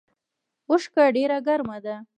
[0.69, 1.95] اوښکه ډیره ګرمه ده